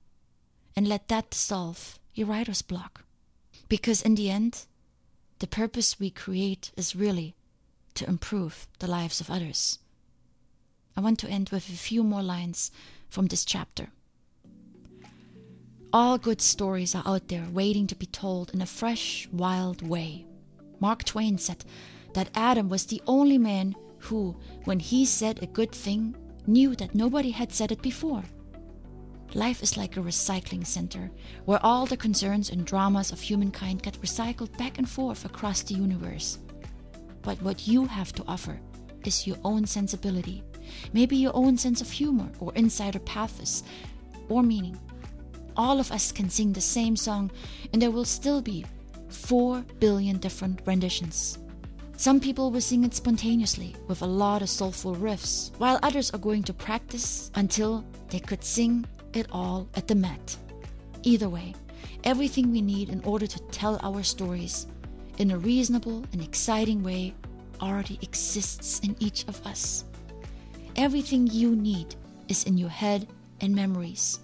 and 0.75 0.87
let 0.87 1.07
that 1.07 1.29
dissolve 1.29 1.99
your 2.13 2.27
writer's 2.27 2.61
block. 2.61 3.03
Because 3.69 4.01
in 4.01 4.15
the 4.15 4.29
end, 4.29 4.65
the 5.39 5.47
purpose 5.47 5.99
we 5.99 6.09
create 6.09 6.71
is 6.75 6.95
really 6.95 7.35
to 7.95 8.07
improve 8.07 8.67
the 8.79 8.87
lives 8.87 9.21
of 9.21 9.29
others. 9.29 9.79
I 10.95 11.01
want 11.01 11.19
to 11.19 11.29
end 11.29 11.49
with 11.49 11.69
a 11.69 11.73
few 11.73 12.03
more 12.03 12.23
lines 12.23 12.71
from 13.09 13.27
this 13.27 13.45
chapter. 13.45 13.89
All 15.93 16.17
good 16.17 16.41
stories 16.41 16.95
are 16.95 17.03
out 17.05 17.27
there 17.27 17.47
waiting 17.51 17.87
to 17.87 17.95
be 17.95 18.07
told 18.07 18.53
in 18.53 18.61
a 18.61 18.65
fresh, 18.65 19.27
wild 19.31 19.87
way. 19.87 20.25
Mark 20.79 21.03
Twain 21.03 21.37
said 21.37 21.63
that 22.13 22.29
Adam 22.35 22.67
was 22.67 22.85
the 22.85 23.01
only 23.07 23.37
man 23.37 23.75
who, 23.99 24.35
when 24.65 24.79
he 24.79 25.05
said 25.05 25.41
a 25.41 25.47
good 25.47 25.71
thing, 25.71 26.15
knew 26.47 26.75
that 26.75 26.95
nobody 26.95 27.31
had 27.31 27.51
said 27.51 27.71
it 27.71 27.81
before. 27.81 28.23
Life 29.33 29.61
is 29.61 29.77
like 29.77 29.97
a 29.97 30.01
recycling 30.01 30.65
center 30.65 31.11
where 31.45 31.63
all 31.63 31.85
the 31.85 31.97
concerns 31.97 32.49
and 32.49 32.65
dramas 32.65 33.11
of 33.11 33.19
humankind 33.19 33.83
get 33.83 34.01
recycled 34.01 34.57
back 34.57 34.77
and 34.77 34.89
forth 34.89 35.25
across 35.25 35.61
the 35.61 35.75
universe. 35.75 36.39
But 37.21 37.41
what 37.41 37.67
you 37.67 37.85
have 37.85 38.13
to 38.13 38.23
offer 38.27 38.59
is 39.05 39.27
your 39.27 39.37
own 39.43 39.65
sensibility, 39.65 40.43
maybe 40.93 41.17
your 41.17 41.35
own 41.35 41.57
sense 41.57 41.81
of 41.81 41.91
humor 41.91 42.29
or 42.39 42.53
insider 42.55 42.99
pathos 42.99 43.63
or 44.29 44.43
meaning. 44.43 44.79
All 45.57 45.79
of 45.79 45.91
us 45.91 46.11
can 46.11 46.29
sing 46.29 46.53
the 46.53 46.61
same 46.61 46.95
song, 46.95 47.31
and 47.73 47.81
there 47.81 47.91
will 47.91 48.05
still 48.05 48.41
be 48.41 48.65
4 49.09 49.65
billion 49.79 50.17
different 50.17 50.61
renditions. 50.65 51.39
Some 51.99 52.19
people 52.19 52.51
will 52.51 52.61
sing 52.61 52.83
it 52.83 52.93
spontaneously 52.93 53.75
with 53.87 54.03
a 54.03 54.05
lot 54.05 54.43
of 54.43 54.51
soulful 54.51 54.95
riffs, 54.95 55.51
while 55.57 55.79
others 55.81 56.11
are 56.11 56.19
going 56.19 56.43
to 56.43 56.53
practice 56.53 57.31
until 57.33 57.83
they 58.09 58.19
could 58.19 58.43
sing 58.43 58.85
it 59.13 59.25
all 59.31 59.67
at 59.73 59.87
the 59.87 59.95
Met. 59.95 60.37
Either 61.01 61.27
way, 61.27 61.55
everything 62.03 62.51
we 62.51 62.61
need 62.61 62.89
in 62.89 63.03
order 63.03 63.25
to 63.25 63.39
tell 63.49 63.79
our 63.81 64.03
stories 64.03 64.67
in 65.17 65.31
a 65.31 65.39
reasonable 65.39 66.05
and 66.13 66.21
exciting 66.21 66.83
way 66.83 67.15
already 67.61 67.97
exists 68.03 68.79
in 68.81 68.95
each 68.99 69.27
of 69.27 69.43
us. 69.47 69.83
Everything 70.75 71.25
you 71.25 71.55
need 71.55 71.95
is 72.27 72.43
in 72.43 72.59
your 72.59 72.69
head 72.69 73.07
and 73.41 73.55
memories, 73.55 74.19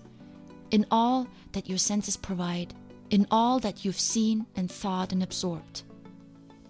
in 0.69 0.85
all 0.91 1.27
that 1.53 1.67
your 1.67 1.79
senses 1.79 2.17
provide, 2.17 2.75
in 3.09 3.25
all 3.31 3.57
that 3.57 3.83
you've 3.83 3.99
seen 3.99 4.45
and 4.55 4.71
thought 4.71 5.11
and 5.11 5.23
absorbed. 5.23 5.81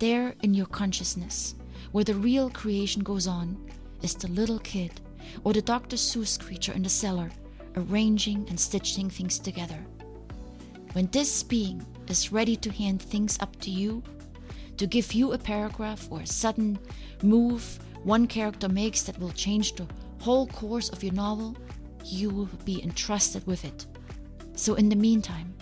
There 0.03 0.35
in 0.41 0.53
your 0.53 0.65
consciousness, 0.65 1.55
where 1.93 2.03
the 2.03 2.13
real 2.13 2.49
creation 2.49 3.03
goes 3.03 3.25
on, 3.25 3.55
is 4.01 4.13
the 4.13 4.27
little 4.27 4.59
kid 4.59 4.99
or 5.45 5.53
the 5.53 5.61
Dr. 5.61 5.95
Seuss 5.95 6.37
creature 6.37 6.73
in 6.73 6.83
the 6.83 6.89
cellar, 6.89 7.31
arranging 7.77 8.45
and 8.49 8.59
stitching 8.59 9.09
things 9.09 9.39
together. 9.39 9.79
When 10.91 11.07
this 11.13 11.41
being 11.41 11.85
is 12.09 12.33
ready 12.33 12.57
to 12.57 12.69
hand 12.69 13.01
things 13.01 13.37
up 13.39 13.57
to 13.61 13.71
you, 13.71 14.03
to 14.75 14.87
give 14.87 15.13
you 15.13 15.31
a 15.31 15.37
paragraph 15.37 16.05
or 16.11 16.19
a 16.19 16.27
sudden 16.27 16.79
move 17.21 17.79
one 18.03 18.27
character 18.27 18.67
makes 18.67 19.03
that 19.03 19.17
will 19.19 19.31
change 19.31 19.71
the 19.75 19.87
whole 20.19 20.47
course 20.47 20.89
of 20.89 21.01
your 21.01 21.13
novel, 21.13 21.55
you 22.03 22.29
will 22.29 22.49
be 22.65 22.83
entrusted 22.83 23.47
with 23.47 23.63
it. 23.63 23.85
So, 24.53 24.75
in 24.75 24.89
the 24.89 24.97
meantime, 24.97 25.55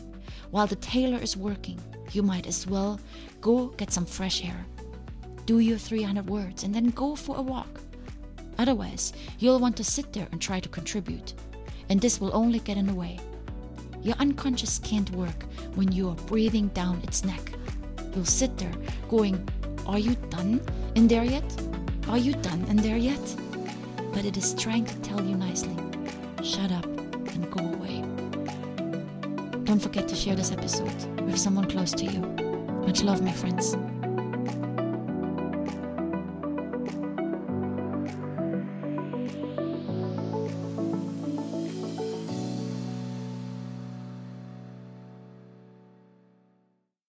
while 0.50 0.66
the 0.66 0.78
tailor 0.78 1.20
is 1.20 1.38
working, 1.38 1.80
you 2.14 2.24
might 2.24 2.48
as 2.48 2.68
well 2.68 3.00
go 3.42 3.68
get 3.78 3.92
some 3.92 4.06
fresh 4.06 4.44
air. 4.44 4.66
Do 5.46 5.60
your 5.60 5.78
300 5.78 6.30
words 6.30 6.64
and 6.64 6.74
then 6.74 6.90
go 6.92 7.16
for 7.16 7.38
a 7.38 7.42
walk. 7.42 7.82
Otherwise, 8.58 9.14
you'll 9.40 9.60
want 9.60 9.78
to 9.78 9.84
sit 9.84 10.14
there 10.14 10.28
and 10.32 10.42
try 10.42 10.60
to 10.60 10.70
contribute, 10.70 11.34
and 11.90 12.00
this 12.00 12.22
will 12.22 12.36
only 12.36 12.60
get 12.60 12.78
in 12.78 12.86
the 12.86 12.94
way. 12.94 13.20
Your 14.04 14.16
unconscious 14.16 14.80
can't 14.80 15.10
work 15.12 15.46
when 15.76 15.92
you 15.92 16.10
are 16.10 16.16
breathing 16.28 16.68
down 16.70 17.02
its 17.04 17.24
neck. 17.24 17.54
You'll 18.14 18.26
sit 18.26 18.58
there 18.58 18.74
going, 19.10 19.48
Are 19.88 20.00
you 20.00 20.16
done 20.30 20.62
in 20.96 21.08
there 21.08 21.24
yet? 21.24 21.44
Are 22.08 22.18
you 22.18 22.34
done 22.34 22.66
in 22.66 22.78
there 22.78 22.98
yet? 22.98 23.36
But 24.14 24.26
it 24.26 24.38
is 24.38 24.54
trying 24.54 24.86
to 24.86 24.96
tell 25.02 25.24
you 25.24 25.36
nicely, 25.36 25.76
Shut 26.44 26.72
up. 26.72 26.91
Don't 29.72 29.80
forget 29.80 30.06
to 30.10 30.16
share 30.18 30.36
this 30.36 30.52
episode 30.52 31.22
with 31.22 31.38
someone 31.38 31.64
close 31.64 31.94
to 31.94 32.04
you. 32.04 32.20
Much 32.86 33.04
love, 33.04 33.22
my 33.22 33.32
friends. 33.32 33.74